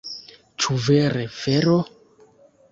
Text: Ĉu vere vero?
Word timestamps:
Ĉu 0.63 0.77
vere 0.87 1.23
vero? 1.43 1.79